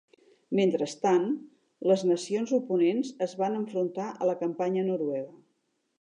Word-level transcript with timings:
Mentrestant, 0.59 1.27
las 1.91 2.05
nacions 2.13 2.55
oponents 2.59 3.11
es 3.27 3.39
van 3.43 3.61
enfrontar 3.61 4.11
a 4.17 4.31
la 4.31 4.37
campanya 4.45 4.91
noruega. 4.93 5.33